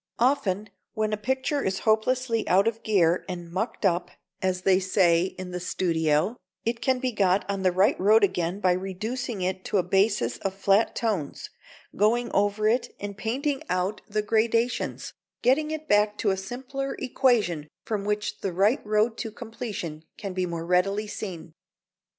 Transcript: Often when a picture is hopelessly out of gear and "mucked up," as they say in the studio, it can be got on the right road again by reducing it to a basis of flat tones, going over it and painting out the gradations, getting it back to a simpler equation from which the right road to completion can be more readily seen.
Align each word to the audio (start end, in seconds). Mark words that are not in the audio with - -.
Often 0.17 0.71
when 0.95 1.13
a 1.13 1.27
picture 1.31 1.61
is 1.61 1.81
hopelessly 1.85 2.47
out 2.49 2.67
of 2.67 2.81
gear 2.81 3.23
and 3.29 3.51
"mucked 3.51 3.85
up," 3.85 4.09
as 4.41 4.63
they 4.63 4.79
say 4.79 5.25
in 5.37 5.51
the 5.51 5.59
studio, 5.59 6.35
it 6.65 6.81
can 6.81 6.97
be 6.97 7.11
got 7.11 7.47
on 7.47 7.61
the 7.61 7.71
right 7.71 7.99
road 7.99 8.23
again 8.23 8.59
by 8.59 8.71
reducing 8.71 9.41
it 9.43 9.63
to 9.65 9.77
a 9.77 9.83
basis 9.83 10.39
of 10.39 10.55
flat 10.55 10.95
tones, 10.95 11.51
going 11.95 12.31
over 12.31 12.67
it 12.67 12.95
and 12.99 13.15
painting 13.15 13.61
out 13.69 14.01
the 14.09 14.23
gradations, 14.23 15.13
getting 15.43 15.69
it 15.69 15.87
back 15.87 16.17
to 16.17 16.31
a 16.31 16.35
simpler 16.35 16.95
equation 16.97 17.67
from 17.85 18.03
which 18.03 18.39
the 18.39 18.51
right 18.53 18.83
road 18.83 19.19
to 19.19 19.29
completion 19.29 20.03
can 20.17 20.33
be 20.33 20.47
more 20.47 20.65
readily 20.65 21.05
seen. 21.05 21.53